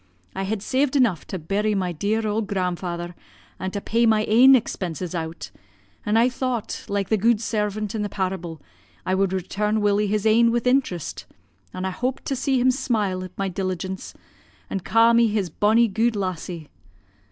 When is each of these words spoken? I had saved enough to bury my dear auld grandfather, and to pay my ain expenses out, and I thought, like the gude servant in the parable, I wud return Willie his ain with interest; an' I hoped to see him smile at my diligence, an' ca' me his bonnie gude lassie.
I 0.35 0.45
had 0.45 0.63
saved 0.63 0.95
enough 0.95 1.27
to 1.27 1.37
bury 1.37 1.75
my 1.75 1.91
dear 1.91 2.25
auld 2.27 2.47
grandfather, 2.47 3.13
and 3.59 3.71
to 3.71 3.79
pay 3.79 4.07
my 4.07 4.23
ain 4.23 4.55
expenses 4.55 5.13
out, 5.13 5.51
and 6.03 6.17
I 6.17 6.27
thought, 6.27 6.85
like 6.87 7.09
the 7.09 7.17
gude 7.17 7.39
servant 7.39 7.93
in 7.93 8.01
the 8.01 8.09
parable, 8.09 8.59
I 9.05 9.13
wud 9.13 9.31
return 9.31 9.79
Willie 9.79 10.07
his 10.07 10.25
ain 10.25 10.49
with 10.49 10.65
interest; 10.65 11.27
an' 11.71 11.85
I 11.85 11.91
hoped 11.91 12.25
to 12.25 12.35
see 12.35 12.59
him 12.59 12.71
smile 12.71 13.23
at 13.23 13.37
my 13.37 13.47
diligence, 13.47 14.15
an' 14.71 14.79
ca' 14.79 15.13
me 15.13 15.27
his 15.27 15.51
bonnie 15.51 15.87
gude 15.87 16.15
lassie. 16.15 16.69